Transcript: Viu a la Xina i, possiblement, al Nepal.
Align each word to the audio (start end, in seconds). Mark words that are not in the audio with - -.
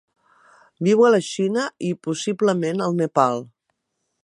Viu 0.87 1.03
a 1.09 1.11
la 1.15 1.19
Xina 1.27 1.67
i, 1.89 1.93
possiblement, 2.09 2.83
al 2.89 2.99
Nepal. 3.03 3.41